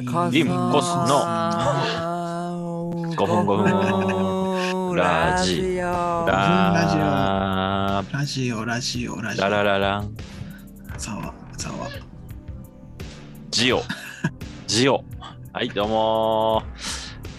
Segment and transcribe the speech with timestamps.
[0.00, 1.24] れかリムコスの
[3.16, 6.72] 5分5分ラジオラ
[8.12, 9.44] ラジオ、ラジオ、ラジオ。
[9.44, 10.14] ララララン
[10.98, 11.88] ざわ、ざわ。
[13.50, 13.82] ジオ
[14.66, 15.04] ジオ
[15.52, 16.62] はいどうも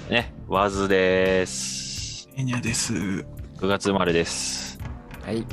[0.09, 2.93] ーねワズですエニャです。
[2.93, 3.25] 9
[3.67, 4.79] 月生まれです
[5.23, 5.45] はい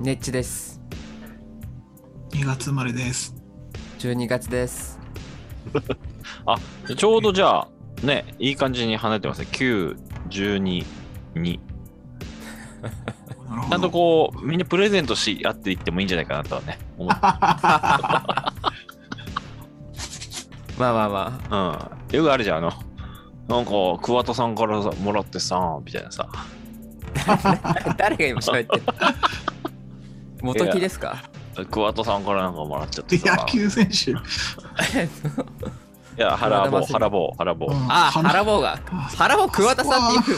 [0.00, 0.80] ネッチです
[2.30, 3.34] 2月生まれです。
[3.98, 4.98] 12月です
[6.96, 7.68] ちょうどじゃあ
[8.02, 9.48] ねいい感じに離れてますね。
[9.50, 10.84] 912
[11.34, 11.60] に
[12.82, 13.68] なるほど。
[13.70, 17.20] ちゃんとこうみんなプレゼントし合っていってもいいんじゃないかなとはね思って。
[20.78, 21.08] まあまあ
[21.50, 21.78] ま
[22.10, 22.16] うん。
[22.16, 22.72] よくあるじゃんあの
[23.48, 23.70] なんか
[24.02, 26.28] 桑田さんからさもらってさみたいなさ。
[27.26, 28.82] あ 誰が今喋ってる
[30.42, 31.24] 元木ですか？
[31.70, 33.34] 桑田さんからなんかもらっちゃってさ。
[33.36, 34.14] 野球選手。
[36.18, 37.74] いや腹棒腹棒腹棒、うん。
[37.88, 38.76] あ花腹棒が
[39.16, 40.36] 腹棒桑田さんっていう。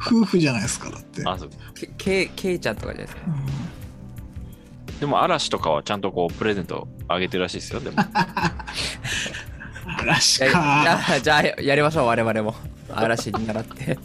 [0.00, 1.22] 夫婦じゃないですか、だって。
[1.26, 1.50] あそう。
[1.74, 3.22] けけけいちゃんとかじゃないですか。
[3.26, 3.30] う
[4.94, 5.00] ん。
[5.00, 7.96] でも嵐とかはちゃんとこうプレゼントあげてるらしいですよでも。
[10.00, 10.58] 嵐か。
[10.58, 12.54] ゃあじゃあやりましょう我々も。
[12.90, 13.98] 嵐に習って。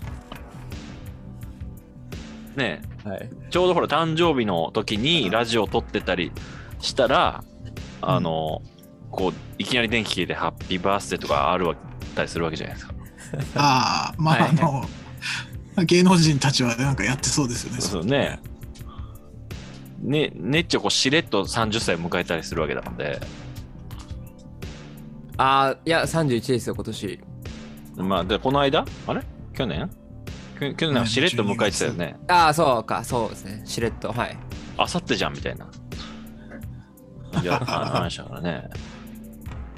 [2.57, 3.29] ねはい。
[3.49, 6.33] ちょうどほら誕生日の時にラジオ撮ってたり
[6.81, 7.41] したら
[8.01, 8.61] あの、
[9.13, 11.75] こういきなり電気消えてハッピーバースデーとかあるわ
[12.15, 12.93] たりするわけじゃないですか。
[13.55, 14.49] ああ、まあ、はい。
[14.49, 14.53] あ
[15.77, 17.81] の、芸能人たちはなんかやってそうですよね。
[17.81, 18.39] そうね
[20.01, 20.31] ね。
[20.35, 23.21] ねっちょこうしれっと30歳迎えたりするわけなので。
[25.37, 27.19] あーいや31ですよ今年。
[27.97, 28.85] まあでこの間？
[29.07, 29.21] あれ？
[29.53, 29.89] 去年？
[30.59, 32.15] 去去年なんかしれっと迎えてたよね。
[32.27, 33.03] ああそうか。
[33.03, 33.61] そうですね。
[33.65, 34.37] しれっとはい。
[34.77, 35.67] あさってじゃんみたいな。
[37.41, 38.69] じゃあ話したからね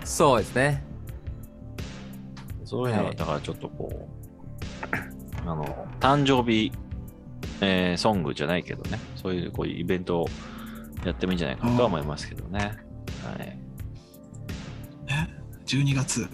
[0.06, 0.84] そうですね。
[2.64, 3.16] そういうのははい。
[3.16, 6.72] だからちょっとこう、あの誕生日、
[7.62, 9.00] えーソングじゃないけどね。
[9.16, 10.28] そういうこういうイベントを
[11.04, 12.78] やってもいいんじゃないかなとは思いますけどね、
[13.24, 13.60] はい、ね
[15.66, 16.30] 12月。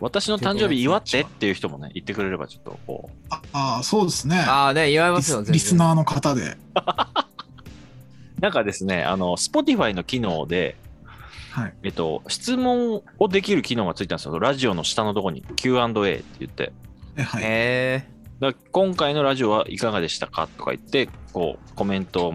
[0.00, 3.26] 私の誕生日祝ってっていう人もね言ってくれればちょっとこう。
[3.30, 4.38] ああー、そうですね。
[4.38, 5.54] ああね祝いまリすよ全然。
[5.60, 6.56] スリスナーの方で。
[8.40, 10.76] なんかですねあの Spotify の機能で
[11.62, 11.74] はい。
[11.82, 14.38] えっと、質問をできる機能がついたんですよ。
[14.38, 16.72] ラジオの下のところに Q&A って言って。
[17.16, 17.42] えはい。
[17.42, 22.34] へえだから今回のラジオはいかがでしたかとか言って、こう、コメントを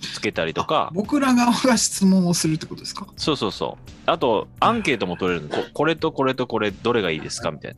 [0.00, 3.06] つけたりとか、僕ら側が質問をするってことですか？
[3.16, 3.90] そうそうそう。
[4.06, 7.76] あと、アンケートも取れるんで、ここれとこれとこれ、どれがいいですかみたい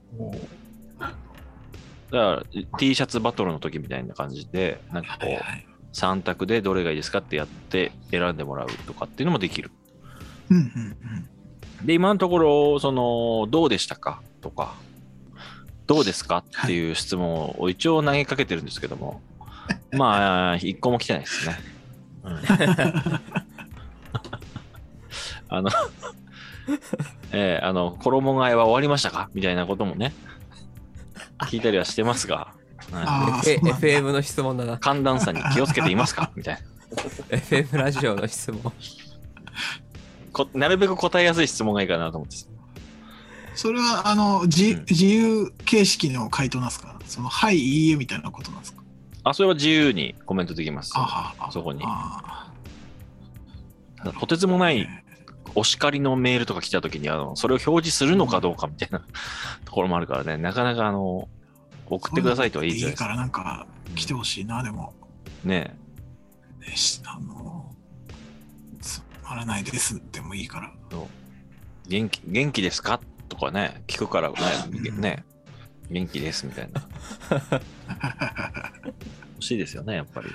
[0.98, 1.08] な。
[1.08, 1.16] だか
[2.10, 2.42] ら、
[2.78, 5.66] T シャツバトルの時みたいな感じで、なんかこう、はいはい。
[5.92, 9.70] 3択でどれがいいですかってやって選んでもらうとかっていうのもできる。
[10.50, 10.96] うんうん
[11.80, 11.86] うん。
[11.86, 14.22] で、今のところ、その、どうでしたか？
[14.40, 14.74] とか、
[15.86, 16.38] どうですか？
[16.38, 19.20] っていう質問を一応投げかけてるんですけども、
[19.92, 21.56] まあ、一個も来てないですね。
[22.24, 22.38] うん。
[25.48, 25.70] あの、
[27.32, 29.28] えーあの、衣替えは終わりましたか？
[29.34, 30.12] みたいなこともね、
[31.42, 32.54] 聞いたりはしてますが、
[32.90, 34.78] FM の質問だな。
[34.78, 36.30] 寒暖差に気をつけていますか？
[36.34, 36.60] みたいな。
[37.38, 38.72] FM ラジオの質問
[40.34, 42.36] こなるべく答えやすい質問がいいかなと思って。
[43.54, 44.84] それは、あの、じうん。
[44.90, 46.98] 自由形式の回答なんですか？
[47.06, 48.82] その、はい、いいえみたいなことなんですか？
[49.22, 50.92] あ、それは自由にコメントできます。
[50.96, 51.80] ああ、そこに。
[51.84, 52.50] あ
[54.20, 54.86] とてつもない
[55.54, 59.00] お叱りのメールとか来たときにあの、それを表示するのかどうかみたいな
[59.64, 61.28] ところもあるからね、なかなかあの、
[61.86, 64.92] 送ってくださいとは言いづらいですいいからなんか来てほしいな、でも。
[65.44, 65.74] ね。
[66.60, 66.72] ね
[69.34, 70.00] しあの、つまらないです。
[70.12, 70.72] でもいいから。
[71.88, 73.00] 元気、元気ですか？
[73.28, 74.36] とかね、聞くからね、
[74.88, 75.00] うん。
[75.00, 75.24] ね、
[75.90, 76.86] 元気ですみたいな。
[79.34, 80.28] 欲しいですよね、やっぱり。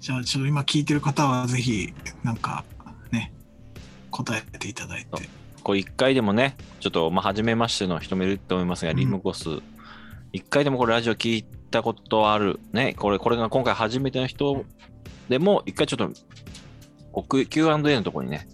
[0.00, 1.92] じゃあ、ちょっと今聞いてる方はぜひ、
[2.22, 2.64] なんか、
[3.10, 3.32] ね、
[4.10, 5.28] 答えていただいて。
[5.62, 8.96] これ一回でもね、ちょっと、まあ、初めましての人もいると思いますが、うん。
[8.98, 9.48] リムコス、
[10.32, 14.64] 一回でもこれラジオ聞いたことある、ね、これ、これが今回初めての人
[15.28, 16.16] でも、一回ちょっと、僕
[17.22, 18.48] Q&A のところにね、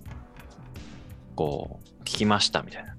[1.34, 2.96] こう、聞きましたみたいな。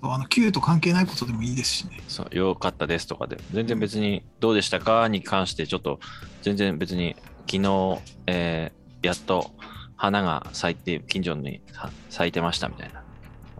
[0.00, 2.00] そうあの、Q と関係ないことでもいいですしね。
[2.08, 6.00] そう、よかったですとかで、全然別にどうでしたかに関して、ちょっと、
[6.42, 7.16] 全然別に、
[7.46, 9.52] 昨日、えーやっと
[9.96, 13.02] 花が咲いて、近所にさ咲いてましたみたいな。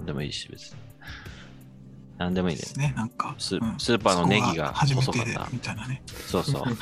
[0.05, 0.79] でもいいし、別に。
[2.19, 3.35] なんでもいいでですね、なんか。
[3.39, 5.49] スーパーのネギが細かった。
[5.53, 6.03] みたいなね。
[6.27, 6.65] そうそう。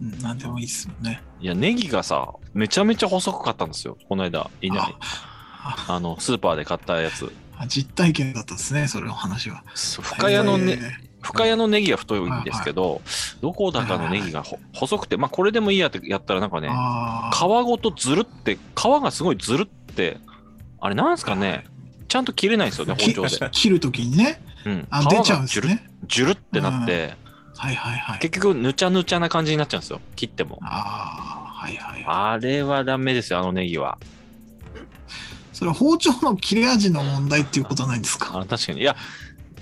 [0.00, 1.22] うん、なんでもいいっすもんね。
[1.40, 3.96] いや、ネギがさ、めちゃめちゃ細かったんですよ。
[4.08, 4.94] この間、いない。
[5.00, 7.32] ああの、スーパーで買ったやつ。
[7.58, 9.62] あ実体験だったんですね、それの話は。
[9.74, 13.00] 深谷のね、え深谷のネギは太いんですけど、
[13.40, 20.18] どこだかのネギがほ細くて、まあこれでもいいやってやったらなんかーね、あ皮ごとずるって、皮がすごいずるって、
[20.80, 21.64] あれなんすかね、
[22.08, 23.28] ちゃんと切れないんですよね、包き丁で。
[23.28, 25.88] ー切るときにね、うん、あ出ちゃうんですね。
[26.06, 27.14] ジュルってなって、
[27.58, 28.18] はいはいはい。
[28.18, 30.58] 結局ぬちゃぬちゃな感じになっちゃうんですよ、切っても。
[30.62, 32.34] ああ、はいはいはい。
[32.34, 33.98] あれはダメですよ、あのネギは。
[35.52, 38.38] それは包丁の切れ味の問題っていうことはないんですか？
[38.40, 38.80] あ確かに。
[38.80, 38.94] いや、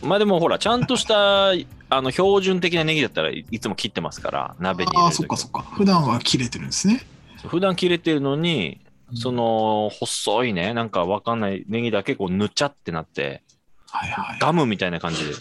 [0.03, 1.51] まあでもほら、ちゃんとした
[1.91, 5.63] あの標準的なネギだったらいいつも切ってますから、鍋に入ああ、そっかそっか。
[5.63, 7.07] 普段は切れてるんですね。
[7.47, 8.81] 普段切れてるのに、
[9.15, 13.43] その細いね、なんかわかんないネギだけこうぬちゃってなって、
[13.91, 14.39] はいはい。
[14.41, 15.33] ガムみたいな感じで。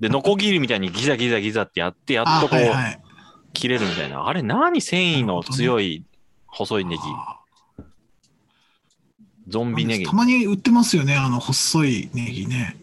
[0.00, 3.00] で、ノコギリみたいにギザギザギザってやって、やっあとこうはいはい。
[3.52, 4.26] 切れるみたいな。
[4.26, 6.04] あれ何繊維の強い
[6.46, 7.02] 細いネギ？
[7.04, 7.38] あ
[9.48, 10.12] ゾンビネギーた。
[10.14, 12.76] まに売ってますよね、あの細いネギね。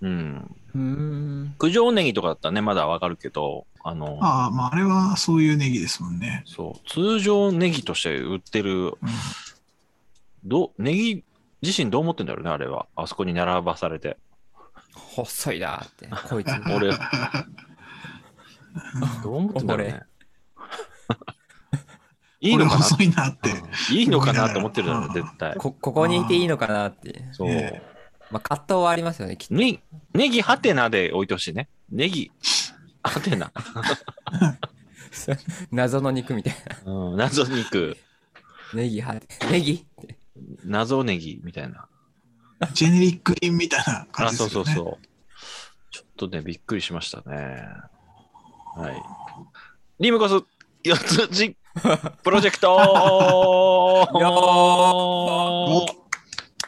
[0.00, 0.56] うん。
[0.74, 1.54] うーん。
[1.58, 6.44] 九条ネギとかだったらね、まだわかるけど、あの、ああ、まああれはそういうネギですもんね。
[6.46, 8.94] そう、通常ネギとして売ってる、うん、
[10.44, 11.24] どネギ
[11.60, 12.86] 自身どう思ってんだろうね、あれは。
[12.94, 14.16] あそこに並ばされて。
[14.94, 16.08] 細いなーって。
[16.28, 16.50] こいつ。
[16.70, 16.90] 俺、
[19.22, 20.02] どう思ってんだろうね。
[22.40, 22.82] いいのかな？
[22.82, 23.50] 細いなって。
[23.92, 25.54] いいのかなって思ってるだろう、絶対。
[25.56, 27.24] こ、ここにいていいのかなって。
[27.32, 27.50] そう。
[27.50, 27.82] え
[28.30, 29.54] まあ、葛藤はありますよね、きっと。
[29.54, 29.82] ネ
[30.12, 31.68] ネギハテナで置いてほしいね。
[31.90, 32.30] ネギ、
[33.02, 33.52] ハテナ。
[35.70, 36.54] 謎の肉みたい
[36.84, 36.92] な。
[36.92, 37.96] うん、謎肉、
[38.74, 39.14] ネギは、
[39.50, 40.18] ネギって
[40.64, 41.86] 謎ネギみたいな。
[42.72, 44.72] ジェネリック品みたいな感あ、じですよね。
[44.72, 45.06] そうそうそう。
[45.90, 47.66] ちょっとね、びっくりしましたね。
[48.76, 49.02] はい。
[50.00, 50.42] リムコス
[50.82, 51.56] 四つ字
[52.22, 52.76] プロジェクト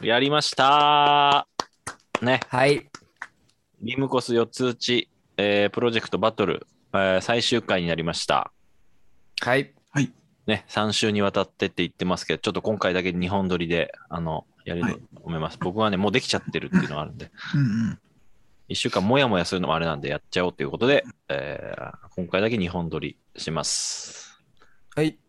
[0.01, 1.47] やりました
[2.21, 2.39] ね。
[2.49, 2.87] はい。
[3.81, 8.51] リムコス四つ打ち、えープロジェクトバトル、えー最終回になりました。
[9.41, 9.73] はい。
[10.47, 15.57] ね、3週にわたってって言ってますけど、ちょっと今回だけ2本撮りで、あの、やれると思います。
[15.59, 17.99] 僕はね、もうできちゃってるっていうのがあるんで、うんうん。
[18.69, 24.41] 1週間もやもやするのもあれなんでやっちゃおうということで、えー今回だけ2本撮りします。
[24.95, 25.19] はい。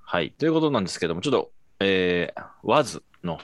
[0.00, 0.32] はい。
[0.32, 3.38] ということなんですけども、ちょっと、えー、ワズの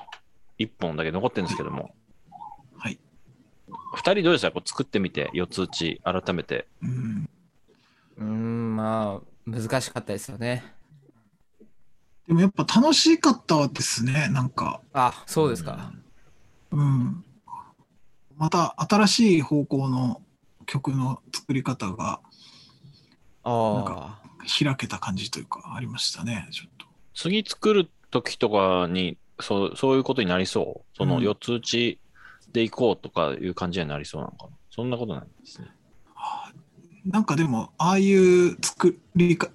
[0.58, 1.94] 1本だけ残ってるんですけども、
[2.76, 2.99] はい。
[3.69, 6.67] 2人どうでしたこう作ってみて、4つ打ち、改めて。
[6.82, 7.28] うん、
[8.19, 10.64] うーん、まあ、難しかったですよね。
[12.26, 14.81] でもやっぱ楽しかったですね、なんか。
[14.93, 15.93] あ、そうですか。
[16.70, 17.25] うん。
[18.37, 20.23] また新しい方向の
[20.67, 22.20] 曲の作り方が
[23.44, 26.87] なんあ開けた感じというかありましたね、ちょっと。
[27.14, 30.96] 次作る時とかにそうそういうことになりそう？
[30.96, 32.00] そのうん4つ打ち
[32.52, 34.52] でいこうとかいう感じになりそうなのかな？
[34.70, 35.69] そんなことないんですね。
[37.05, 39.51] なんかでも、ああいう作りか、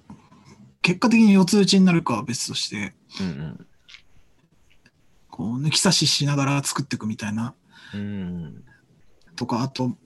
[0.82, 3.66] 結果的に四つ打ちになるかは別として、うん
[5.28, 7.54] こう抜き差ししながら作っていくみたいな、
[7.94, 8.00] うん。
[8.00, 8.64] うん。
[9.36, 9.96] とか、あと、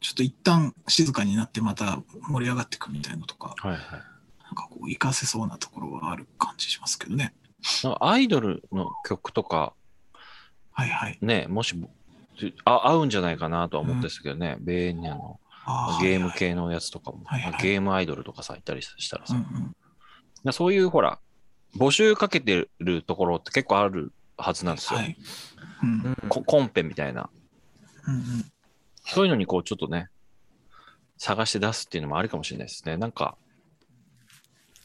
[0.00, 3.80] ちょっと一旦静かになってまた盛り上がっていくみたいなのとか、はいはい。
[3.80, 7.34] なんかこう、活かせそうなところはある感じしますけどね。
[8.00, 9.74] アイドルの曲とか
[10.78, 11.18] はいはい。
[11.20, 11.74] ね、もし
[12.64, 15.40] あ合うんじゃないかなとは思ってたけどね、ベーニャの
[16.00, 19.76] ゲーム系のやつとかも、はいはいゲームアイドルとかさ、いたりしたらさ、うんうん
[20.44, 21.18] なそういうほら、
[21.76, 25.00] 募集かけてるところって結構あるはずなんですよ。
[25.00, 25.16] はい。
[25.82, 26.16] うんあ。
[26.22, 27.28] うんココンペみたいな。
[28.06, 28.22] うんうん
[29.10, 30.10] そういうのにこうちょっとね、
[31.16, 32.98] 探して出すっていうのもありかもしれないですね。
[32.98, 33.38] なんか、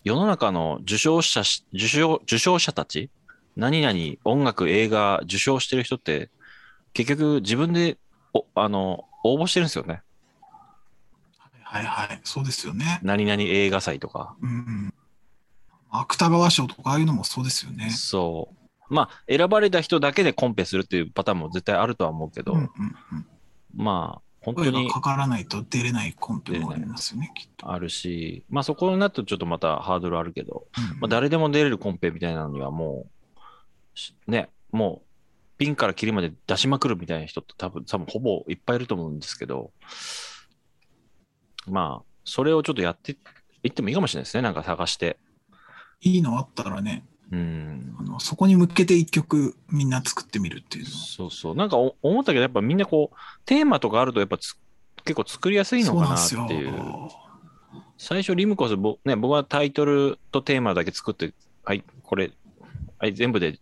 [0.06, 3.12] 世の中の受賞者し、受賞、受賞者たち
[3.56, 6.30] 何々音楽、映画受賞してる人って、
[6.94, 7.98] 結局自分で、
[8.34, 10.02] おあの、応募してるんですよね。
[11.74, 12.22] はいはい。
[12.24, 13.00] そうですよね。
[13.02, 14.36] 何々映画祭とか。
[14.42, 14.94] うんうん。
[15.90, 17.90] 芥川賞とかああいうのもそうですよね。
[17.90, 18.50] そ
[18.90, 18.94] う。
[18.94, 22.68] まあ、選ばれた人だけでコンペするっていうパターンも絶対あるとは思うけど、うんうん
[23.12, 23.26] うん。
[23.76, 27.72] まあ、本当に声がかからないと出れないコンペもありますよね、きっと。
[27.72, 35.08] あるし、まあそこになるとちょっとまたハードルあるけど、うんまあ、誰でも出れるコンペみたいなのにはもうし、ね、もう、
[35.58, 39.72] ピンからキリまで出しまくるみたいな人って多分、多分ほぼいっぱいいると思うんですけど、
[41.68, 43.18] まあ、それをちょっとやって
[43.64, 45.18] いってもいいかもしれないですね、なんか探して。
[46.02, 47.96] いいのあったらね、うん。
[48.00, 51.56] あのそこに向けて一曲みんな作ってみるっていうのそうそう。
[51.56, 53.16] なんかお思ったけど、やっぱみんなこう、
[53.46, 54.58] テーマとかあると、やっぱつ
[55.06, 56.76] 結構作りやすいのかなっていう。
[56.76, 57.12] よ。
[57.98, 62.32] 最初、リムコス、ぼね、僕はタイトルとテーマだけ作って、はい、これ、
[63.00, 63.58] はい、全部で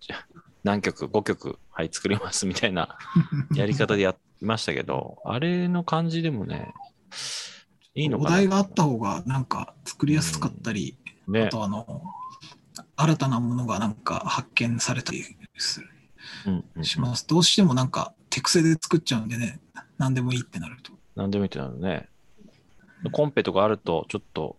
[0.63, 2.98] 何曲、5曲、はい、作りますみたいな
[3.55, 6.74] やり方でやりましたけど、あれの感じでもね、
[7.95, 8.19] いいの。
[8.19, 11.50] お題があった方がなんか作りやすかったり、あね。
[11.50, 12.03] とあの、
[12.95, 15.24] 新たなものがなんか発見されたり
[15.57, 15.89] する
[16.48, 17.27] うんうんします。
[17.27, 19.60] どうしてもなんか手癖で作っちゃうんでね、
[19.98, 20.91] 何でもいいってなると。
[21.15, 22.07] 何でもいいってなるね。
[23.12, 24.57] コンペとかあると、ちょっと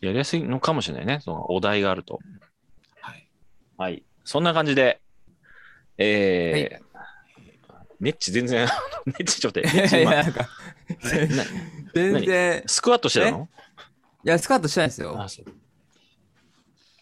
[0.00, 1.20] やりやすいのかもしれないね。
[1.20, 2.20] そのお題があると。
[3.00, 3.28] はい。
[3.76, 4.04] はい。
[4.24, 5.00] そんな感じで、
[5.98, 6.89] えー、
[8.00, 8.66] ネッチ全然、
[9.06, 10.48] ネッチちょっと待って、ネッいやいチ今やなんか、な
[11.94, 13.48] 全然、スクワットしてたの？
[14.24, 15.14] いや、スカートしてないですよ。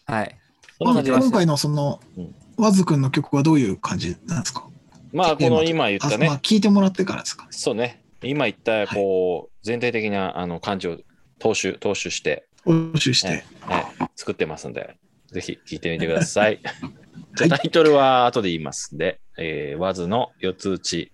[0.05, 0.39] はい。
[0.79, 4.67] 今回のそのうん、ワズくんの曲はどういう感じなんですか？
[5.11, 7.43] まあ、この今言ったあまあね、聞いてもらってからですか？
[7.45, 7.49] ね。
[7.51, 10.97] そうね、今言った、こう、全体的なあの感じを
[11.39, 13.27] 踏襲、踏襲して、募集して。
[13.29, 13.43] え。
[13.69, 14.97] え作ってますんで、
[15.31, 16.59] ぜひ聞いてみてください。
[17.35, 21.11] じゃあタイトルは後で言いますんで、えー、ワズの四つ打ち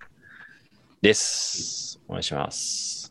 [0.99, 2.01] です。
[2.07, 3.04] お願いします。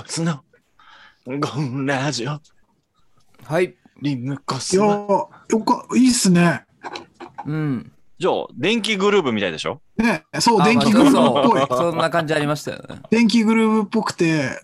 [0.00, 0.40] コツの
[1.26, 2.40] 5分ラジオ
[3.44, 3.76] はい。
[4.00, 6.64] リムコいやツのーよか、いいっすね。
[7.44, 7.92] うん。
[8.18, 9.82] じゃあ、電気グルーブみたいでしょ？
[9.98, 11.60] ね、そう、あ電気グルーブっぽい。
[11.68, 13.02] そうそんな感じありましたよね。
[13.10, 14.62] 電気グルーブっぽくて、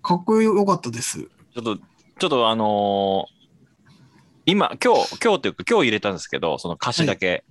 [0.00, 1.22] かっこよかったです。
[1.22, 3.36] ちょっと、ちょっとあのー
[4.46, 7.42] 今、今日、今日というか今日入れたんですけど、その歌詞だけ。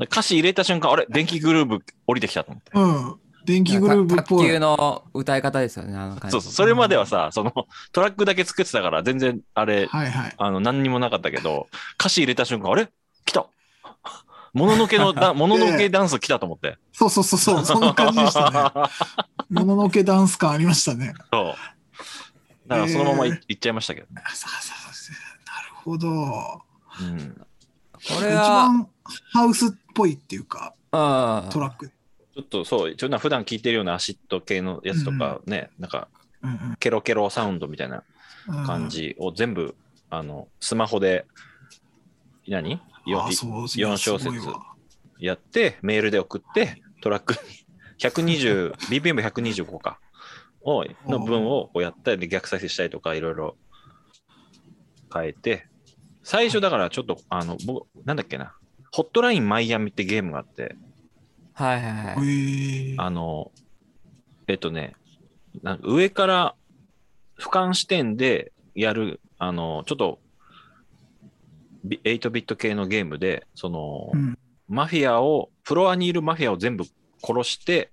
[0.00, 1.04] 歌詞入れた瞬間、あれ？
[1.10, 2.70] 電気グルーブ降りてきたと思って。
[2.72, 3.20] うん。
[3.48, 4.58] 電気グルーブっぽい卓球。
[4.58, 6.32] の歌い方ですよね、あの感じ。
[6.32, 7.52] そうそう、それまではさ、その
[7.92, 10.34] トラックだけ作ってたから、全然あれ、はいはい。
[10.36, 11.66] あの、何にもなかったけど、
[11.98, 12.90] 歌詞入れた瞬間、あれ？
[13.24, 13.46] 来た
[14.52, 16.76] もののけの だ、もののけダンス来たと思って。
[16.92, 18.90] そうそうそうそう、そんな感じでしたね。
[19.48, 21.14] もののけダンス感ありましたね。
[21.32, 21.54] そう。
[22.68, 24.22] だからそのままい,、えーっちゃいましたけどね。
[24.26, 25.12] あさあさあさ
[25.46, 26.62] あなるほど。
[27.00, 27.46] うん。
[27.98, 28.88] 一これは、番
[29.32, 31.48] ハウスっぽいっていうか、うん。
[31.50, 31.90] トラック。
[32.38, 36.06] ちょっとそう、ちょっと普段聞いてるようなアシッド系のやつとかね、なんか、
[36.40, 36.76] うんうん。
[36.78, 38.04] ケロケロサウンドみたいな
[38.48, 39.74] うん感じを全部、
[40.08, 41.26] あの、スマホで、
[42.46, 42.80] 何？
[43.06, 44.36] よあそういや4小節
[45.18, 47.38] やって、メールで送って、トラックに
[47.98, 49.98] 120、BPM125 か、
[50.62, 53.56] をの分をこうやったり、逆再生したりとか、いろいろ
[55.12, 55.66] 変えて、
[56.22, 58.54] 最初だからちょっと、あの、僕、なんだっけな、
[58.92, 60.76] ホットラインマイアミってゲームがあって、
[61.58, 62.94] はいはいはい。
[62.98, 63.50] あの、
[64.46, 64.94] えっとね、
[65.64, 66.54] なんか上から
[67.36, 70.20] 俯瞰視点でやる、あの、ちょっと、
[71.84, 74.38] ビ8ビット系のゲームで、その、うん。
[74.68, 76.84] マフィアを、フロアにいるマフィアを全部
[77.20, 77.90] 殺して、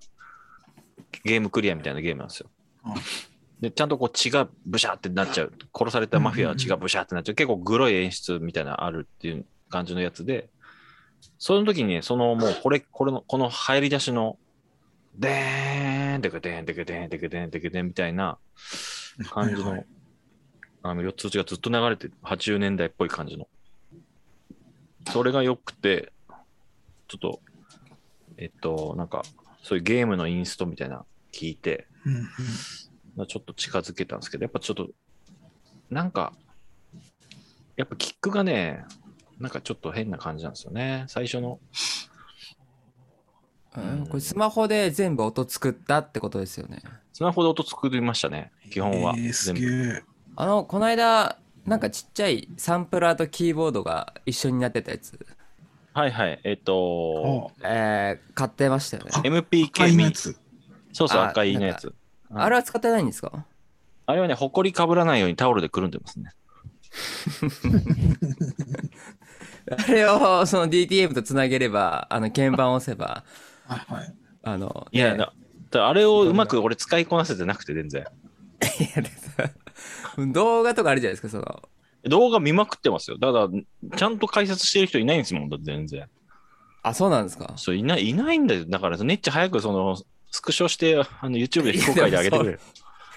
[1.24, 2.50] ゲームクリアみたいなゲームなんですよ
[2.86, 2.94] うん。
[3.62, 5.54] で、ちゃんとこう血がブシャーってなっちゃう。
[5.76, 7.36] 殺されたマフィアは血がブシャーってなっちゃう。
[7.36, 10.50] 結構グロい演出みたいなのあるっていう感じのやつで、
[11.38, 14.38] その時に、そのもうこれ、これの、この入り出しの、
[15.18, 18.38] でーん、でくでん、でくでん、でくでん、でくでんみたいな
[19.32, 19.86] 感じの
[20.88, 23.48] あの、通知がずっと流れてる、80年代っぽい感じの。
[25.12, 26.14] それが良くて、
[27.08, 27.40] ちょっと、
[28.38, 29.24] えっと、なんか、
[29.64, 31.04] そういうゲームのインストみたいな
[31.34, 31.88] 聞いて、
[33.28, 34.90] ちょっと近づけたんですけど、やっぱちょっと、
[35.90, 36.34] なんか、
[37.76, 38.86] やっぱキックがね、
[39.40, 41.06] なんかちょっと変な感じなんですよね。
[41.08, 41.60] 最初の。
[43.78, 46.82] うんこれスマホで全部音作ったってことですよね。
[47.12, 48.52] スマホで音作りましたね。
[48.72, 49.14] 基本は。
[49.18, 49.52] えー、す。
[49.54, 50.04] げえ。
[50.38, 55.26] あの、この間、なんかちっちゃいサンプラーとキーボードが一緒になってたやつ、
[55.94, 56.40] はいはい。
[56.44, 59.12] えっと、あえー、買ってましたよね。
[59.14, 60.38] 赤 MPK のやつ。
[60.94, 61.88] そうそう、あ赤いのやつ。
[61.88, 61.96] うん
[62.38, 63.46] あれは使ってないんですか？
[64.08, 66.32] あれはね、ほこりかぶらないようにタオルでくるんでますね。
[69.72, 73.24] あれをその DTM とつなげれば、あの鍵盤を押せば、
[73.68, 74.14] はいはい。
[74.44, 75.34] あの、いや、ねだ
[75.72, 78.06] だあれをうまく俺使いこなせてなくて全然。
[78.62, 79.04] いや
[80.28, 81.70] 動画とかあるじゃないですか、その。
[82.04, 83.18] 動画見まくってますよ。
[83.18, 86.08] だから、ちゃんと解説してる人いないんですもん、だって全然。
[86.84, 87.54] あ、そうなんですか？
[87.58, 88.66] そう、いない、いないんだよ。
[88.66, 89.98] だから、めっちゃ早くその、
[90.30, 92.60] スクショして、あの、YouTube で非公開で上げてくれる。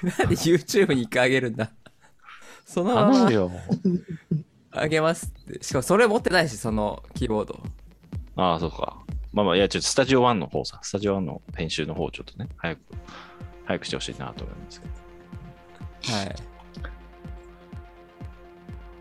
[0.02, 1.70] なんで YouTube に一回あげるんだ？
[2.64, 3.50] そのまま頼むよ。
[4.72, 5.62] あげますって。
[5.62, 7.60] しかもそれ持ってないし、そのキーボード。
[8.36, 8.98] ああ、そうか。
[9.32, 12.80] まあまあ、いや、ちょっとスタジオ1の方さ、スタジオ1の編集の方をちょっとね、早く、
[13.66, 14.86] 早くしてほしいなと思いますけ
[16.12, 16.16] ど。
[16.16, 16.36] はい。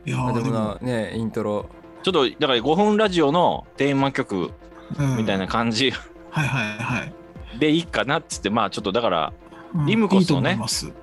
[0.06, 1.68] いやまあでもーでも、なね、イントロ。
[2.04, 4.52] ちょっと、だから5分ラジオのテーマ曲
[4.98, 7.14] うんみたいな感じはいはいはい。
[7.60, 9.34] でいいかなっつって、まあちょっとだから、
[9.74, 10.94] うんリムコスのねいいと思います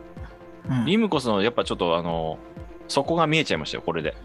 [0.71, 2.39] うんリムコスのやっぱちょっとあの、
[2.89, 4.17] 底が見えちゃいましたよ、これで。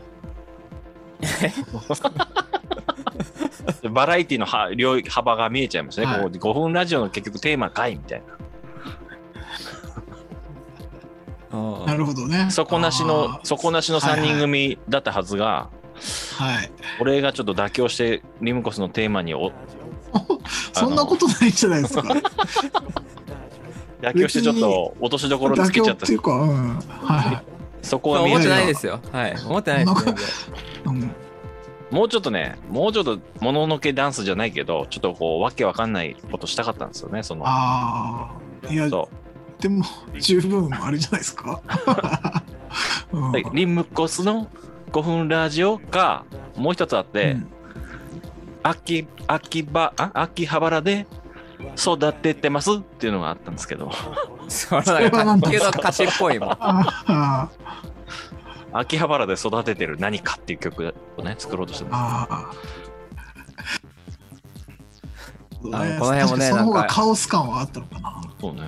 [3.91, 6.07] バラエティのは領域幅が見えちゃいましたね。
[6.07, 8.25] はいこう5分ラジオの結局テーマかいみたいな。
[11.51, 12.49] あなるほどね。
[12.51, 15.69] 底なしの底なしの3人組だったはずが、
[16.37, 16.71] はい。
[16.99, 19.51] 俺がちょっと妥協してリムコスのテーマにお
[20.73, 22.01] そんなことないじゃないですか。
[24.01, 26.79] 妥協してちょっと落としどころつけちゃったっていうか、うん。
[27.01, 27.58] はい。
[27.81, 28.99] そこが見思ってないですよ。
[29.11, 29.35] はい。
[29.45, 30.51] 思ってないです。
[31.91, 38.31] もうちょっとねもうちょっともののけダンスじゃないけどちょっとこうわけわかんないことしたかったんですよねそのあ
[38.63, 38.71] あ。
[38.71, 39.09] いや、そ
[39.59, 39.83] でも、
[40.19, 41.61] 十分あれじゃないですか。
[43.11, 44.47] うんうでリムコスの
[44.91, 47.47] 5分ラジオかもう一つあって、うん
[48.61, 50.11] 秋秋葉あ？
[50.13, 51.07] 秋葉原で
[51.77, 53.91] 育ててますっていうのがあったんですけど
[54.49, 56.57] そのなんか卓球の歌詞っぽいもん。
[58.73, 62.33] 秋葉原で育ててる何かっていう曲をね作ろうとしてます。
[62.33, 62.51] あ
[65.61, 66.95] この辺もねその方がなんか。
[66.95, 68.21] カオス感はあったのかな。
[68.39, 68.65] そうね、う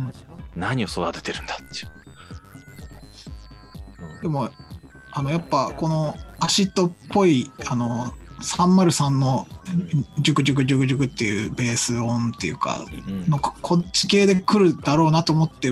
[0.00, 0.12] ん。
[0.54, 1.68] 何を育ててるんだってい
[4.18, 4.48] う、でも、
[5.10, 8.14] あの、やっぱ、このアシッドっぽい、あの、
[8.44, 9.46] 303の
[10.20, 12.84] ジュクジュクジュクジュクっていうベース音っていうか、
[13.40, 15.68] ここっち系で来るだろうなと思って、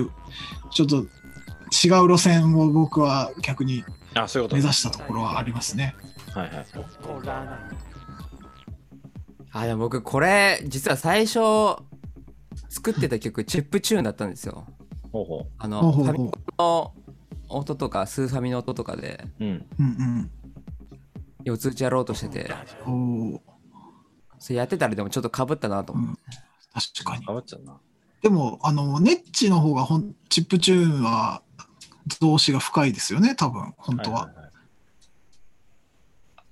[0.71, 3.83] ちょっと違う路線を僕は逆に
[4.15, 5.95] あそういうこと目指したところはありますね。
[6.33, 6.65] はいはい
[9.55, 11.39] あ、でも僕これ、実は最初、
[12.69, 14.65] 作ってた曲、チップチューンだったんですよ。
[15.11, 16.93] ほうほあの、ほうほうファミほうコンの
[17.49, 20.31] 音とか、スーファミの音とかで、ううんうん
[21.43, 22.51] 四つ打ちやろうとしてて、
[24.39, 26.21] それやってたらでもちょっと被ったなと思って。
[26.73, 27.25] 確かに。
[27.25, 27.79] 変わっちゃうな
[28.21, 31.43] でも、あの、ネッチの方がほん、チップチューンは
[32.19, 34.31] 動詞が深いですよね、多分、本当は。
[34.35, 34.43] いいい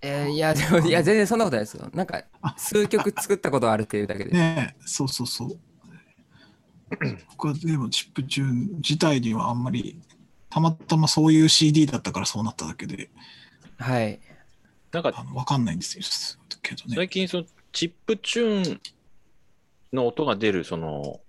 [0.03, 1.89] えーいや、でも、いや、全然そんなことないですよ。
[1.93, 2.23] なんか、
[2.57, 4.31] 数曲作ったことがあるっていうだけで。
[4.31, 5.59] ねえ、そうそうそう。
[7.29, 10.01] 僕はでもチップチューン自体にはあんまり、
[10.49, 13.09] たまたまそういう CD だったからそうなっただけで、
[13.77, 14.19] はい。
[14.91, 16.03] なんかわかんないんですよ。
[16.61, 16.95] けどね。
[16.95, 18.81] 最近そのチップチューン
[19.93, 21.19] の音が出るその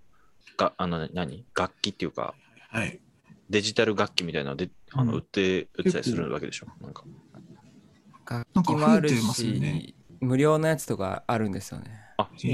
[0.57, 1.45] があの何？
[1.55, 2.35] 楽器っていうか
[2.71, 3.01] はい。
[3.51, 6.67] デジタル楽器みたいなので、あのうん売って売ってたりするわけでしょ？
[6.81, 7.05] なんか
[8.29, 11.91] 楽なんか器もあるし、ね無料のやつとかあるんですよね。
[12.17, 12.53] あそう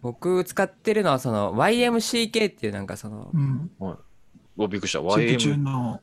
[0.00, 3.70] 僕使ってるのはその YMCK っていうなんかそのうん。
[4.56, 5.00] お、びっくりした。
[5.00, 6.00] YM ンの、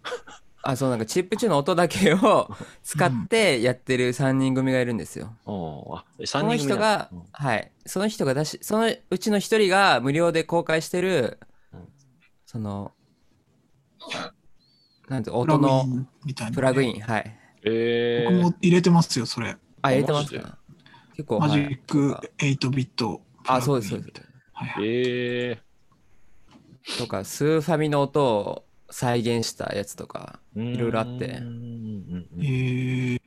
[0.66, 2.50] あそうなんかチップチューンの音だけを
[2.84, 5.36] 使ってやってる3人組がいるんですよ。
[5.46, 6.56] あ、3その？
[6.56, 7.72] 人組人がなんだ、はい。
[7.86, 11.40] その人が出し、そのうちの一人が無料で公開してる
[11.74, 11.88] うん、
[12.46, 12.92] その、
[15.10, 17.40] なんて、プラグイ音のンみたいな、プラグイン、はい。
[17.66, 19.58] えー、僕も入れてますよ、それ。
[19.82, 20.58] あ、入れてますか？
[21.16, 23.22] 結構、マジはいック8ビット。
[23.46, 24.22] あ、そうです、そうです。
[24.54, 24.84] はいはい。
[24.86, 25.62] え
[26.98, 33.22] とか、スーファミの音を再現したやつとか、ー、いろいろあってうんうんうんうんえー、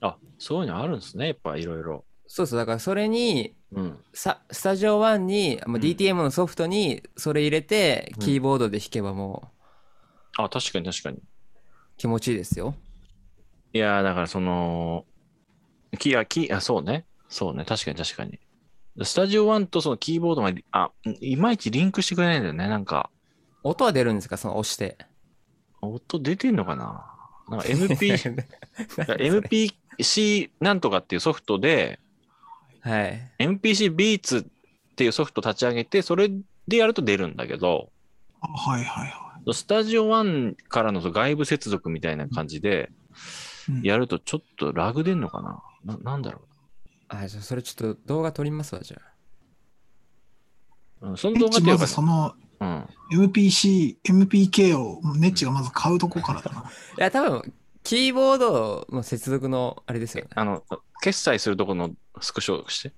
[0.00, 2.04] あ、そういうのあるんですね、やっぱいろいろ。
[2.26, 3.98] そうそう、だからそれに、うん。
[4.14, 9.52] さスタジオ1に、まあ、うん DTM のソフトにそれ入れて、うんキーボードで弾けばも
[10.38, 11.18] うあ、確かに確かに。
[11.98, 12.74] 気持ちいいですよ。
[13.74, 15.04] いやー、だからその、
[15.98, 17.04] キー、あ、キー、あ、そうね。
[17.28, 17.66] そうね。
[17.66, 18.38] 確かに確かに。
[19.04, 22.66] スタジオ1とそのキーボードが、あ、いまいちリンクしてくれないんだよね。
[22.68, 23.10] なんか、
[23.62, 24.36] 音は出るんですか？
[24.36, 24.96] その押して。
[25.82, 27.04] 音出てんのかな？
[27.48, 28.16] なんか MP、
[29.98, 31.98] MPC なんとかっていうソフトで、
[32.80, 33.32] はい。
[33.38, 36.30] MPC ビーツっていうソフト立ち上げて、それ
[36.68, 37.90] でやると出るんだけど、
[38.40, 42.90] あはいはいはスタジオ1からのその外部接続みたいな感じで
[43.68, 43.72] い。
[43.72, 45.96] うんやるとちょっとラグ出んのかな？
[45.96, 46.42] ななんだろ
[47.08, 49.06] あ、じゃあそれちょっと動画撮りますわ、じゃあ。
[51.06, 52.88] う、うん、その動画ってやっぱずそのうん。
[53.12, 56.60] MPC、MPK をネッチがまず買うとこからだな。
[56.98, 60.30] いや、多分、キーボードの接続のあれですよね。
[60.34, 60.64] あの、
[61.02, 61.90] 決済するとこの
[62.20, 62.92] スクショして。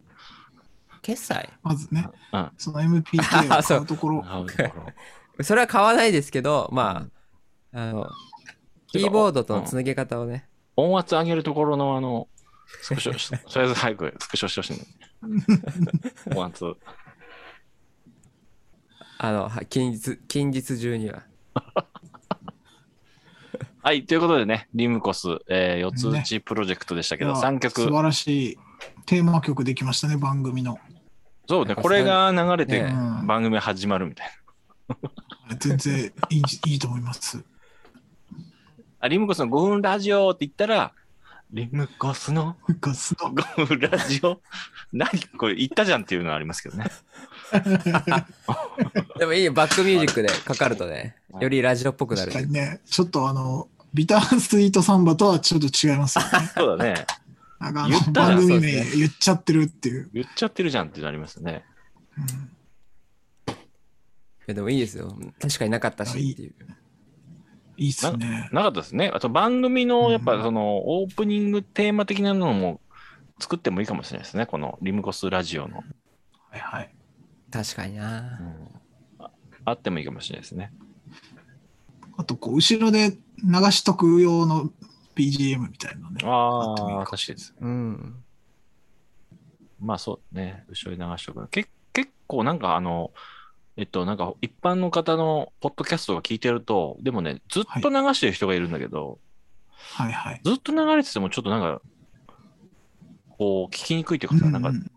[1.03, 1.51] 決済？
[1.63, 2.51] まずね、うん。
[2.57, 3.19] その MPK
[3.59, 4.25] を買うところ。
[4.25, 4.45] あ
[5.43, 7.07] それは買わないですけど、ま
[7.73, 8.11] あ、あの、
[8.89, 10.49] キーボードとのつなげ方をね。
[10.77, 12.29] 音圧上げるところのあの、
[12.83, 14.79] スクショし、 とりあえず早くスクショしてほしい
[16.35, 16.37] の。
[16.37, 16.77] 音圧。
[19.19, 21.25] あの、は近日、近日中には。
[23.83, 27.87] はい、ということでね、リムコス、えー、四つ打ちプロジェクトでしたけど、いや3曲素。
[27.91, 28.59] 晴らしい
[29.07, 30.79] テーマ曲できましたね、番組の。
[31.49, 32.83] そうね、これが流れて
[33.25, 34.31] 番組始まるみたい
[34.89, 35.57] な。
[35.59, 37.43] 全然いいいいと思います。
[39.01, 40.93] あ、リムコスの5分ラジオって言ったら、
[41.51, 42.57] リムコスの？
[42.81, 44.41] ガスの5分ラジオ？
[44.93, 45.09] 何
[45.39, 46.87] これ言ったじゃんっていうのはありますけどね。
[49.19, 52.45] でもいいよ、バックミュージックでかかるとね、よりラジオっぽくなる確。
[52.45, 56.51] かにね、ちょっとあの、ビタースイートサンバとはちょっと違いますよね。
[56.55, 57.07] そうだね。
[57.59, 60.11] なんかあの言ったら番組名言っちゃってるっていう。
[60.13, 61.65] 言っちゃってるじゃんってなりますね。
[62.17, 62.59] うん
[64.49, 65.15] いやでもいいですよ。
[65.43, 66.55] 確かになかったしっていう。
[67.79, 68.49] いいっすね。
[68.53, 69.11] なかったですね。
[69.15, 72.81] あと番組のやっぱそのオープニングテーマ的なのも
[73.39, 74.47] 作ってもいいかもしれないですね。
[74.47, 75.79] このリムコスラジオの。
[75.79, 75.83] は
[76.57, 76.95] いはい。
[77.51, 78.41] 確かにな。
[79.21, 79.31] あ
[79.65, 80.73] あってもいいかもしれないですね。
[82.17, 83.17] あと、こう、後ろで流
[83.71, 84.71] しとく用の
[85.15, 86.21] BGM みたいなのね。
[86.25, 87.55] ああ、確かにです。
[87.61, 88.25] うん。
[89.81, 90.65] まあそうね。
[90.69, 91.47] 後ろに流しとく。
[91.49, 93.13] け結構なんかあの、
[93.79, 99.21] えっと、なんか一般の方のポッドキャストが聞いてると、でもね、ずっと流してる人がいるんだけど、
[99.95, 100.41] はいはい。
[100.45, 101.81] ずっと流れててもちょっとなんか、
[103.31, 104.91] こう、聞きにくいというかさ、なんかう、ん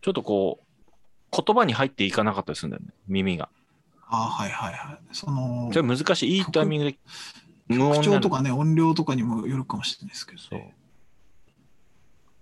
[0.00, 3.50] ちょっとこう、言葉に入っていかなかったりするんだよね、耳が。
[4.08, 4.98] ああ、はいはいはい。
[5.12, 6.38] その、それ難しい。
[6.38, 6.98] いいタイミングで
[7.68, 8.22] 無音口になる。
[8.22, 10.56] 調とかね、音量とかにもよるかもしれないですけどそ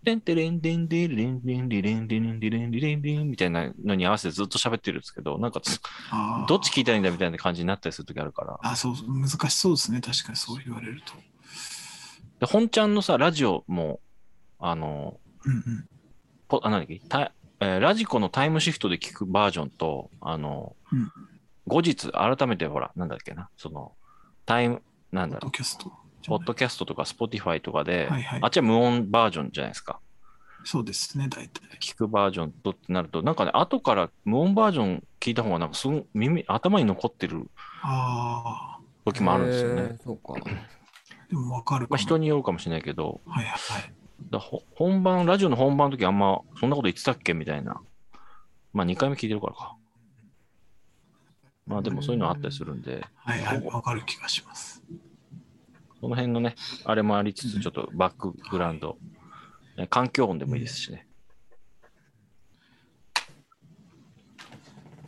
[0.03, 0.13] うね。。
[0.13, 5.61] てんてれんでんでれんでんでれんでんでれんでれんでんみたいなのに合わせてずっと喋ってるんですけど、なんか、
[6.49, 8.59] どっち聞いたらいいんだみたいな感じになったりするときあるから。
[8.63, 10.01] あ、そう、難しそうですね。
[10.01, 11.15] 確かにそう言われると。
[12.41, 14.01] で、本ちゃんのさ、ラジオも、
[14.59, 15.89] あの、うんうん。
[16.63, 17.33] あ、何だっけた
[17.63, 21.13] えーラジコのタイムシフトで聞くバージョンと、あの、うん
[21.67, 23.93] 後日、改めてほら、なんだっけな、その、
[24.45, 24.83] タイム、
[25.13, 25.93] なんだろう、ドキャスト。
[26.27, 30.01] ポッドキャストとか Spotify とかで、はいはいあっちは無音バージョンじゃないですか。
[30.65, 31.63] そうですね、大体。
[31.81, 37.49] 聞くバージョンとってなると、なんかね、後から無音バージョン聞いた方が、なんかその耳、頭に残ってる
[37.83, 39.99] ああ、時もあるんですよね。
[40.05, 40.35] そうか。
[41.31, 41.87] でもわかる。
[41.89, 43.93] まあ人によるかもしれないけど、はいはい。
[44.31, 47.81] だほ本番、ラジオの本番の時あんまそんなこと言ってたっけみたいな。
[48.73, 49.77] まあ2回目聞いてるからか。
[51.67, 54.83] まあでもそういうのあったりするんで、はいはい、わかる気がします。
[56.01, 58.97] その辺のね、あれもありつつ、ちょっとバックグラウンド、
[59.77, 61.07] え環境音でもいいですしね。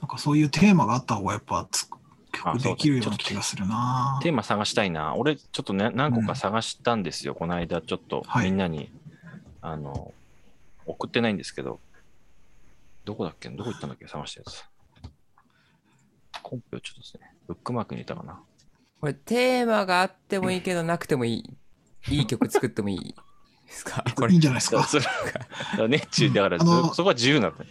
[0.00, 1.66] なんかそういうテーマがあった方がやっぱ
[2.32, 4.18] 曲できるような気がするな。
[4.22, 5.14] テーマ探したいな。
[5.14, 7.34] 俺、ちょっとね、何個か探したんですよ。
[7.34, 8.90] この間、ちょっとはいみんなに、
[9.60, 10.12] あの、
[10.84, 11.80] 送ってないんですけど、
[13.04, 13.48] どこだっけ？
[13.48, 14.06] どこ行ったんだっけ？
[14.08, 14.64] 探したやつ。
[16.42, 18.40] コンペをちょっとですね、ブックマークに入れたかな。
[19.02, 22.14] これテーマがあってもいいけどなくてもいい。
[22.14, 23.14] いい曲作ってもいい
[23.66, 24.04] ですか？
[24.14, 24.40] これいいん。
[24.40, 24.84] じゃないですか？
[24.84, 25.46] それだか
[25.78, 27.70] ら熱中、だからあのそそこは自由なんだよ。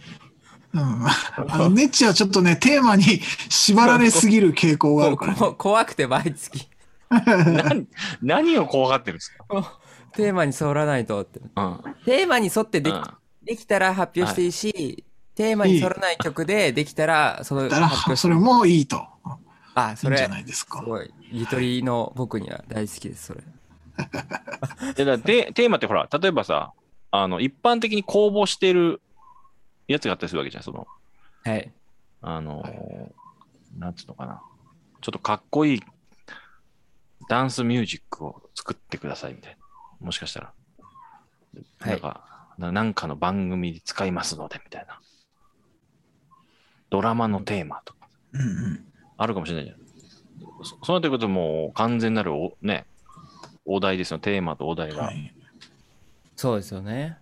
[0.74, 1.06] うん。
[1.06, 3.04] あの、ネッチはちょっとね、テーマに
[3.48, 5.34] 縛られすぎる傾向があるから。
[5.34, 6.68] こ怖くて毎月。
[7.10, 7.86] 何
[8.20, 9.78] 何を怖がってるんですか？
[10.12, 11.40] テーマに沿らないとって。
[11.40, 11.46] うん。
[12.04, 13.02] テーマに沿ってでき,、うん
[13.44, 19.06] できたら発表していいし、テーマに沿らない曲でできたら、その発表しそれもいいと。
[19.74, 20.84] あ、それいいんじゃ、ないですかす。
[20.84, 21.10] ごい。
[21.30, 23.42] ゆとりの僕には大好きです、それ。
[24.94, 26.72] でだテテーマってほら、例えばさ、
[27.10, 29.00] あの、一般的に公募してる
[29.86, 30.86] やつがあったりするわけじゃん、その、
[31.44, 31.72] はい。
[32.20, 32.62] あの、
[33.76, 34.42] なんつうのかな。
[35.00, 35.82] ちょっとかっこいい
[37.28, 39.56] ダンスミュージックを作ってくださいみたい
[40.00, 40.06] な。
[40.06, 40.46] もしかしたら。
[40.46, 42.24] はいなんか、
[42.58, 45.00] ななんかの番組で使いますので、みたいな。
[46.90, 48.91] ドラマのテーマとか、うんうん。
[49.16, 49.78] あるかもしれないじゃん。
[50.64, 52.86] そそうなってくるともう完全なるお、ね、
[53.64, 54.18] お題ですよ。
[54.18, 55.04] テーマとお題が。
[55.04, 55.34] はい。
[56.36, 57.18] そうですよね。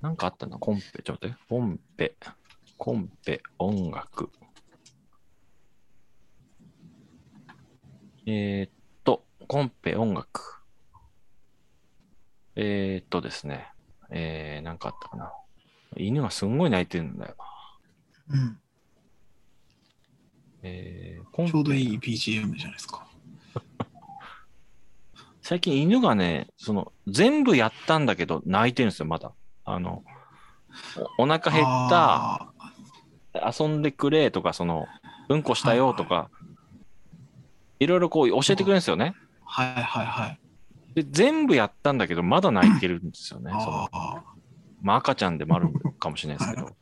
[0.00, 1.36] なんかあったな、コンペ、ちょっと待って。
[1.48, 2.16] コンペ、
[2.76, 4.30] コンペ、音楽。
[8.26, 8.70] えー、っ
[9.04, 10.60] と、コンペ、音楽。
[12.56, 13.68] えー、っとですね。
[14.10, 15.32] えー、なんかあったかな。
[15.96, 17.36] 犬がすんごい鳴いてるんだよ。
[18.30, 18.58] うん。
[20.62, 23.06] えちょうどいい BGM じゃないですか。
[25.42, 29.32] 最近犬がね、その、全部やったんだけど、泣いてるんですよ、まだ。
[29.64, 30.04] あの、
[31.18, 32.52] おお腹減った、
[33.34, 34.86] あ遊んでくれとか、その、
[35.28, 36.30] うんこしたよとか、
[37.80, 39.14] いろいろこう教えてくれるんですよね。
[39.16, 40.40] ーはいはいはい。
[40.94, 43.50] で、全部やったんだけど、まだ泣いてるんですよね。
[43.50, 43.88] その。
[44.82, 46.76] まあ、赤ちゃんでもあるかもしれないですけど。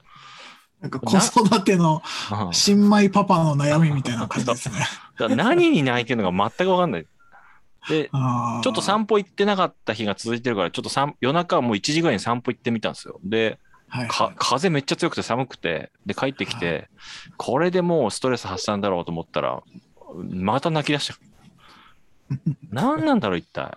[0.81, 2.03] なんか子育ての
[2.47, 4.79] うん新米パパの悩みみたいな感じですね。
[5.19, 7.07] だから何に泣いてるのか全くわかんない。
[7.89, 13.21] で、ちょっと散歩行ってなかった日が続いてるから、ちょっと散夜中はもう1時ぐらいに散歩行ってみたんですよ。
[13.25, 16.89] で、はいか風めっちゃ強くて寒くて、で、帰ってきて、
[17.37, 19.63] これでもうストレス発散だろうと思ったら、
[20.31, 21.15] また泣き出した。
[22.71, 23.77] 何なんだろう、一体。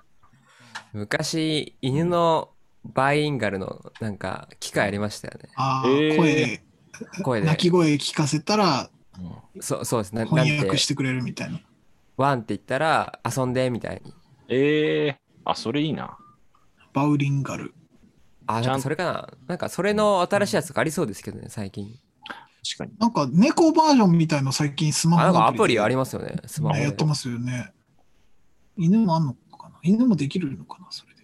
[0.93, 2.49] 昔、犬の
[2.85, 5.49] バイリンガルのなんか機械ありましたよね。
[5.55, 6.61] あえーー声、
[7.23, 7.55] 声で鳴。
[7.55, 8.89] き声聞かせたら
[9.55, 10.15] うんそうそうです。
[10.15, 11.59] ななん翻訳てし、てくれるみたいな。
[12.17, 14.13] ワンって言ったら遊んでみたいに。
[14.47, 16.17] ええあ、それいいな。
[16.93, 17.73] バウリンガル。
[18.47, 19.29] あ、ちゃんなんかそれかな。
[19.47, 21.99] なんかそれの新しいやつがありそうですけどね、最近。
[22.65, 22.91] 確かに。
[22.97, 26.83] なんか猫バージョンみたいの最近スマあ、なんホかアプリありまますよね、スマホで。
[26.83, 27.71] やってますよね。
[28.77, 29.75] 犬もあんのかな？
[29.83, 30.87] 犬もできるのかな？
[30.89, 31.21] それで。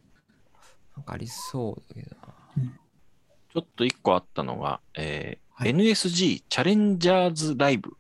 [0.95, 2.71] なんかありそうだけどな。
[3.53, 7.91] ちょっと一個あったのが、えーはい NSG チャレンジャーズライブ。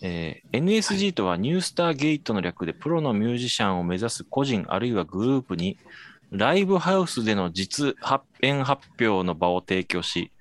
[0.00, 5.78] えー NSG とはニュースターゲートの略でプロのミュージシャンを目指す個人あるいはグループに
[6.32, 10.32] ライブハウスでの実発演発表の場を提供し、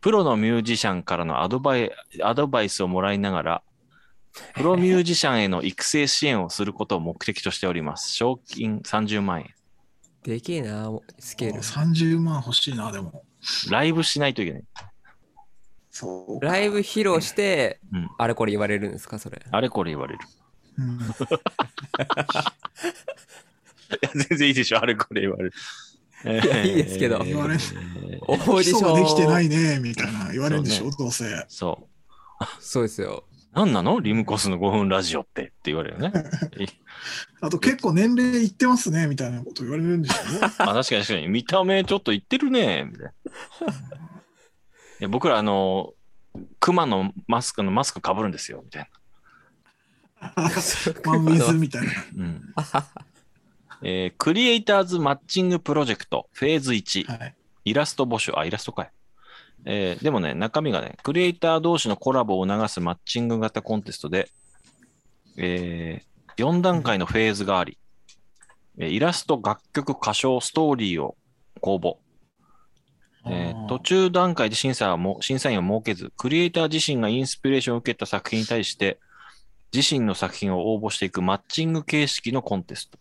[0.00, 1.90] プロのミュージシャンからのアドバイ
[2.22, 3.62] アドバイスをもらいながら、
[4.54, 8.14] プロミュージシャンへの育成支援をすることを目的としております。
[8.14, 9.50] 賞金30万円。
[10.22, 11.60] でけえな、スケール。
[11.60, 13.24] 30万欲しいな、でも。
[13.68, 14.64] ライブしないといけない。
[15.92, 16.44] そう。
[16.44, 19.42] ライブ披露して、うんあれこれ言われるんですか、それ。
[19.50, 20.20] あれこれ言われる。
[20.78, 20.98] うん、い
[24.00, 25.52] や全然いいでしょ、あれこれ言われる。
[26.24, 27.60] いやいいですけど言われる
[28.22, 29.02] オーディション。
[29.02, 31.24] できてないね、みたいな言われるんでしょ、どうせ。
[31.48, 31.86] そ
[32.40, 32.44] う。
[32.60, 33.24] そうですよ。
[33.52, 34.00] 何なの？
[34.00, 36.24] リムコスの5分ラジオってって言われるよね。
[36.58, 36.66] い
[37.42, 41.28] あと結構年齢いってますね、みたいなこと言われるんでしょ あ確かに確かに。
[41.28, 42.88] 見た目ちょっといってるね。
[42.90, 43.12] みたいな。
[45.02, 45.94] いや僕ら、あの、
[46.60, 48.62] 熊のマスクのマスクかぶるんですよ。
[48.64, 48.90] みたい
[51.04, 51.88] ワンウィズみたいな。
[51.88, 51.92] な。
[52.16, 52.54] うん。
[53.82, 57.18] えークリエイターズマッチングプロジェクトフェーズ1。
[57.18, 57.34] はい。
[57.64, 58.90] イラスト募集、あ、イラストかい。
[59.64, 64.30] えーでもね、中身がね、クリエイター同士のコラボを促すマッチング型コンテストで、
[65.36, 66.02] え
[66.36, 67.76] 4段階のフェーズがあり、
[68.78, 71.16] えーイラスト、楽曲、歌唱、ストーリーを
[71.60, 71.96] 公募。
[73.26, 78.98] えー途中段階で審査はも審査員を設けず、クリエイター自身がインスピレーションを受けた作品に対して、
[79.72, 82.98] 自身の作品を応募していくマッチング形式のコンテスト。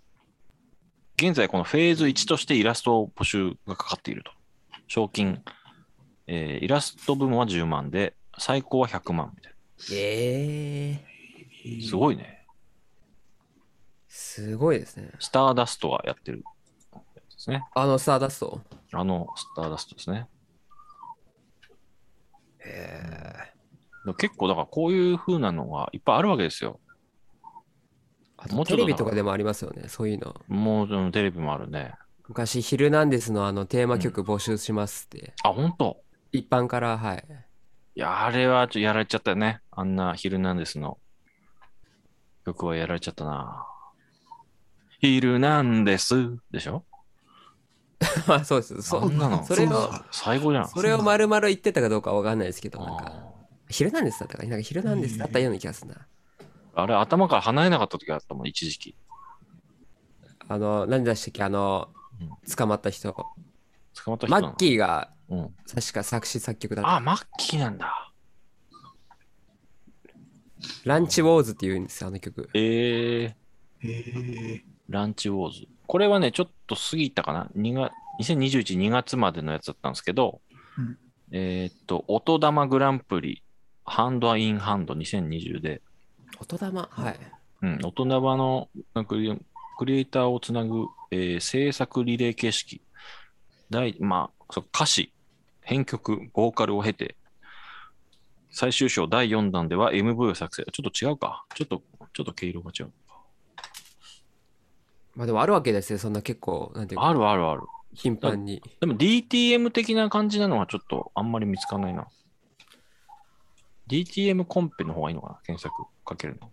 [1.17, 4.31] 現在、このフェーズ1としてイラスト募集がかかっていると。
[4.87, 5.43] 賞金、
[6.27, 9.53] えーイラスト部門は10万で、最高は100万みたい
[9.91, 11.01] え
[11.65, 11.85] えな。
[11.87, 12.45] すごいね。
[14.07, 15.11] すごいですね。
[15.19, 16.43] スターダストはやってる。
[17.41, 17.63] ですね。
[17.73, 18.61] あのスターダスト？
[18.93, 20.27] あのスターダストですね。
[22.59, 23.51] へ
[24.07, 26.79] え結構だからこういう風なのがいっぱいあるわけですよ。
[28.37, 31.93] あとテレビとかでもありますよねそういうのもううんテレビもあるね。
[32.27, 35.97] 昔「ヒルナンデス」のあのテーマ曲募集しますって、あ、本当？
[36.31, 37.25] 一般からはい
[37.93, 39.59] いや、あれはちょやられちゃったよね。
[39.69, 40.97] あんなヒルナンデスの
[42.45, 43.67] 曲はやられちゃったな。
[45.01, 46.85] ヒルナンデスでしょ？
[48.27, 48.81] まあそうです。
[48.81, 49.43] そそんなの。
[49.45, 50.05] それをそうだ。
[50.11, 50.67] 最後じゃん。
[50.67, 53.05] それを丸々言ってたかどうかわかんないですけどなんか。
[53.07, 53.31] あ
[53.69, 54.43] 「ヒルナンデス」だったか？
[54.43, 56.07] ななんか「ヒルナンデス」だったような気がするな。
[56.73, 58.95] あれ、頭から離れなかった時あったもん、一時期。
[60.47, 61.43] あの何でしたっけ？
[61.43, 63.13] あのうん捕まった人。
[63.13, 63.25] 捕
[64.07, 64.47] まった人なの？
[64.47, 65.55] マッキーがうん。
[65.73, 66.95] 確か作詞作曲だった。
[66.95, 68.11] あ、マッキーなんだ。
[70.83, 72.49] ランチウォーズって言うんですよあの曲。
[72.53, 74.65] えー、へえ。
[74.89, 75.67] ランチウォーズ。
[75.87, 77.91] これはね、ちょっと過ぎたかな？2月
[78.21, 80.41] 2021、2月までのやつだったんですけど、
[80.77, 80.97] うん
[81.31, 83.43] えーっと、音玉グランプリ、
[83.85, 85.81] ハンドインハンド2020で、
[86.39, 86.87] 音玉？
[86.91, 87.19] はい
[87.61, 88.69] うん、大人場の
[89.07, 89.39] クリ
[89.77, 92.81] クリエイターをつなぐ、えー制作リレー形式。
[93.69, 95.13] 第、まあ、そう歌詞、
[95.61, 97.15] 編曲、ボーカルを経て、
[98.51, 100.65] 最終章第4弾では MV を作成。
[100.71, 101.45] ちょっと違うか。
[101.55, 101.81] ちょっと、
[102.13, 102.91] ちょっと毛色が違う。
[105.15, 107.61] まあでもあるわけですよそんな結構なんていうかあるあるある。
[107.93, 112.07] 頻繁にでも DTM 的な感じなのはちょっとあんまり見つかんないな。
[113.89, 116.49] DTM コンペの方がいいのかな検索かけるの。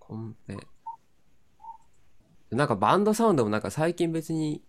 [0.00, 0.56] コンペ
[2.50, 4.62] なんかバンドサウンドもなんか最近別に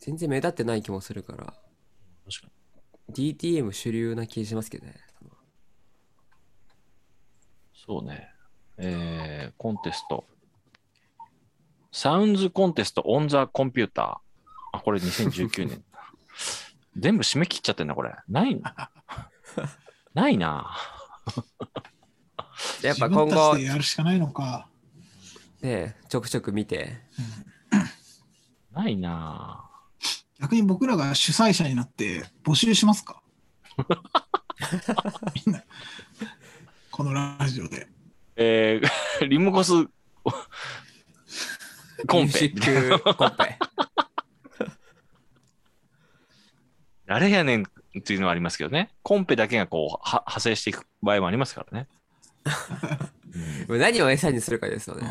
[0.00, 2.52] 全然目立ってない気もするから確か
[3.12, 4.94] DTM 主流な気しますけどね
[7.86, 8.28] そうね。
[8.78, 10.24] えー、コンテスト。
[11.90, 14.78] サウンズコンテストオンザコンピューター。
[14.78, 15.84] あ、これ2019年。
[16.96, 18.14] 全部締め切っちゃってんな、これ。
[18.28, 18.60] ない
[20.14, 20.76] ないな。
[22.82, 24.68] やっぱ今後やるしかないのか。
[25.60, 27.00] ねちょくちょく見て
[28.72, 29.68] ないな。
[30.40, 33.22] 逆に僕らが主催者になって募集しますか？
[35.46, 35.64] みんな。
[36.90, 37.88] このラジオで。
[38.40, 39.72] えー、 リムコス
[42.06, 43.58] コンペコンペ
[47.06, 47.66] 誰やねんっ
[48.02, 48.90] ていうのはありますけどね。
[49.02, 51.88] コンペだけがこう、は派生していく場合もありますからね。
[53.68, 55.10] うん何を餌にするかですよね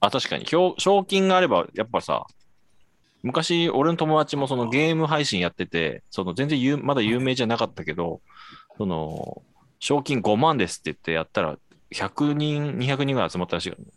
[0.00, 0.46] あ、確かに。
[0.46, 2.26] 賞賞金があれば、やっぱさ、
[3.22, 8.22] 昔、俺の友達もそのゲーム配信やってて、その全然有まだ有名じゃなかったけど、
[8.78, 9.42] その、
[9.80, 11.58] 賞金5万ですって言ってやったら、
[11.92, 13.90] 100人、200人ぐらい集まったらしいからね。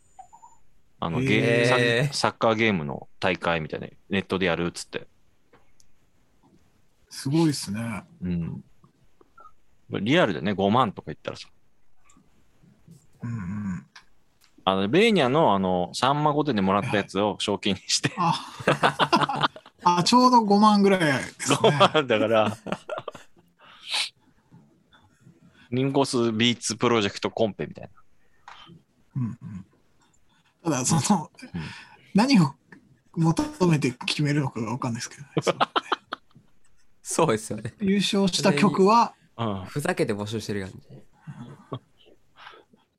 [1.00, 5.08] あの、ゲへーーササッカーゲームの大会みたいな、ネットでやるっつって。
[7.10, 8.04] すごいですね。
[8.22, 8.64] うん。
[9.90, 11.50] リアルでね、5万とか言ったらさ、
[13.24, 13.86] うんうん。
[14.64, 19.50] あの、ベーニャのあの、サンマ御殿でもらったやつを賞金にして、あ
[19.84, 21.58] あ、ちょうど5万ぐらいですね。
[21.58, 22.58] 5万だから、
[25.72, 27.90] リンゴスビーツプロジェクトコンペみたいな。
[29.16, 29.66] うんうん。
[30.64, 31.62] ただ、その、うん
[32.14, 32.54] 何を
[33.14, 35.68] 求めて決めるのかが分かんないですけど、ね、
[37.02, 37.74] そうですよね。
[37.80, 39.66] 優勝した曲は、うん。
[39.66, 40.78] ふざけて募集してる感じ。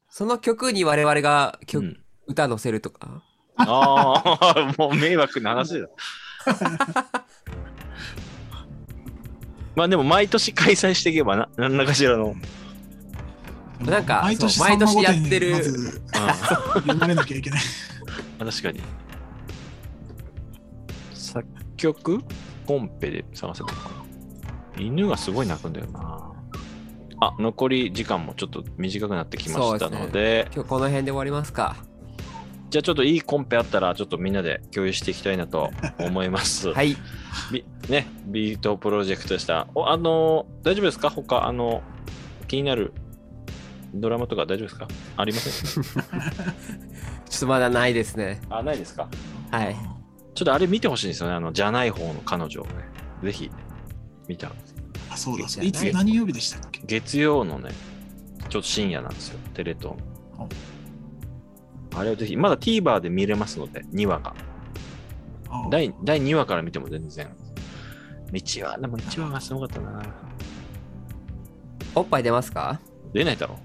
[0.09, 2.05] その曲に我々が曲、うん。
[2.27, 3.23] 歌載せるとか？
[3.57, 5.89] ああ、 もう迷惑な話だ。
[9.75, 12.35] まあでも毎年開催していけばな何らかしらの、
[13.91, 16.03] なんか毎年毎年やってるまず
[16.75, 17.61] 読まれなきゃいけない。
[18.41, 18.81] うん、確かに。
[21.15, 22.21] 作曲？
[22.67, 24.03] コンペで探せばいいのかな。
[24.79, 26.31] 犬がすごい鳴くんだよな。
[27.21, 31.77] あ、残り時間もちょっと短くなってきましたので、今日この辺で終わりますか
[32.71, 35.71] じゃあちょっといいコンペあったら、ちょっとみんなで共有していきたいなと
[36.01, 36.71] 思います。
[36.71, 36.97] はい
[37.53, 39.67] ビね、ビートプロジェクトでした。
[39.75, 41.11] お、あの、大丈夫ですか？
[41.11, 41.83] 他、あの、
[42.49, 42.93] 気になる
[43.95, 44.89] ドラマとか大丈夫ですか？
[45.17, 45.83] ありません？
[45.85, 49.09] ちょっとまだないですねあ、ないですか？
[49.51, 49.77] はい
[50.35, 51.35] ちょっとあれ見てほしいんですよね。
[51.35, 52.73] あの、じゃない方の彼女をね。
[53.23, 53.51] ぜひ、
[54.27, 54.51] 見た。
[55.11, 55.47] あそうだ。
[55.47, 56.81] じゃないいつ、何曜日でしたっけ？
[56.87, 57.71] 月曜のね、
[58.49, 59.39] ちょっと深夜なんですよ。
[59.53, 59.95] テレ東
[60.39, 60.49] の。
[61.95, 64.35] あれをぜひ、まだ TVer で見れますので、2話が。
[65.51, 67.29] あ第第2話から見ても全然。
[68.33, 70.03] 1話、でも1話がすごかったな。
[71.95, 72.81] おっぱい出ますか？
[73.13, 73.59] 出ないだろ。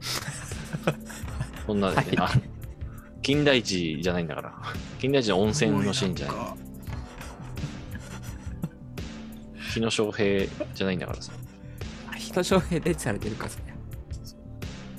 [1.66, 2.42] そんな、ねはい
[3.22, 4.52] 金田一じゃないんだから。
[4.98, 6.36] 金田一の温泉のシーンじゃない。
[9.72, 11.32] 日野翔平じゃないんだからさ。
[12.16, 13.64] 人翔平でされてるかそれ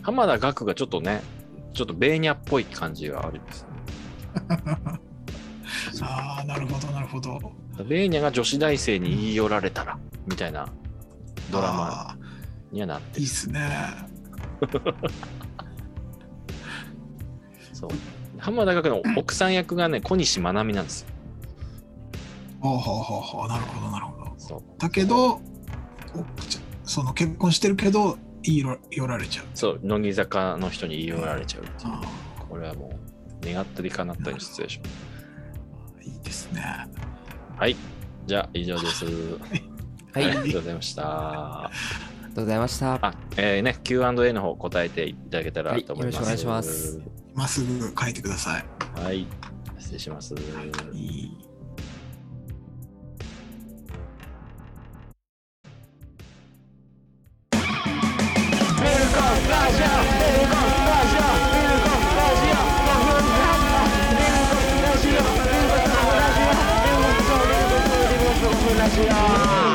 [0.01, 1.21] 浜田岳がちょっとね、
[1.73, 3.65] ちょっとベーニャっぽい感じがあるんです。
[6.01, 7.39] ああ、なるほど、なるほど。
[7.87, 10.67] ベーニャが女子大生に言い寄られたら、みたいな
[11.51, 12.17] ドラマあ
[12.71, 14.10] にはなっていいっすね。
[17.73, 17.89] そう。
[18.37, 21.07] 浜田岳の奥さん役がね、小西真奈美なんですよ。
[22.59, 24.33] ほうほうほうほう、なるほど、なるほど。
[24.37, 24.63] そう。
[24.77, 25.41] だけど、
[26.83, 29.45] その結婚してるけど、言い寄られちゃう。
[29.53, 31.91] そう、乃木坂の人に言い寄られちゃうっていう。
[31.93, 32.01] あ
[32.49, 32.99] これはも
[33.43, 34.83] う、願ったり叶ったりのシチュエーション。
[36.01, 36.87] ーいいですね。
[37.57, 37.75] はい。
[38.25, 39.05] じゃあ、以上です。
[40.13, 41.71] はい、ありがとうございました。
[42.31, 46.15] ありがとうございましたあ、えー、ね、Q&A の方答えていただけたらと思います。
[46.17, 47.01] はいよろしくお願いします。
[47.33, 48.65] 今すぐ書いてください。
[49.01, 49.27] はい。
[49.77, 50.33] 失礼します。
[50.93, 51.37] いい
[68.77, 69.01] ラジ
[69.67, 69.70] オ